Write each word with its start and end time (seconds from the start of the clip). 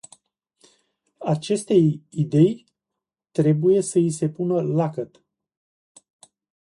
Acestei 1.19 2.03
idei 2.09 2.65
trebuie 3.31 3.81
să 3.81 3.99
i 3.99 4.09
se 4.09 4.29
pună 4.29 4.61
lacăt. 4.61 5.25